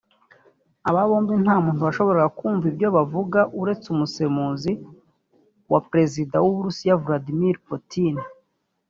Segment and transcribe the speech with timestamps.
[0.89, 4.71] Aba bombi nta muntu washoboraga kumva ibyo bavugana uretse umusemuzi
[5.71, 8.15] wa Perezida w’ u Burusiya Vladmir Putin